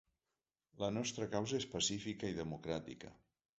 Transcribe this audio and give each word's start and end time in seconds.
La 0.83 0.89
nostra 0.95 1.27
causa 1.35 1.61
és 1.65 1.69
pacífica 1.75 2.33
i 2.35 2.41
democràtica. 2.41 3.15